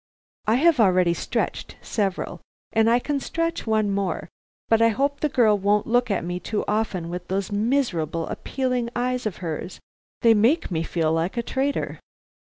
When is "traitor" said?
11.43-11.99